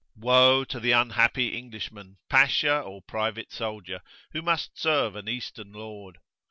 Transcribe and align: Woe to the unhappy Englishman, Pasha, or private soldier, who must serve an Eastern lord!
Woe 0.17 0.63
to 0.63 0.79
the 0.79 0.93
unhappy 0.93 1.49
Englishman, 1.55 2.17
Pasha, 2.27 2.79
or 2.81 3.03
private 3.03 3.51
soldier, 3.51 4.01
who 4.31 4.41
must 4.41 4.75
serve 4.75 5.15
an 5.15 5.29
Eastern 5.29 5.73
lord! 5.73 6.17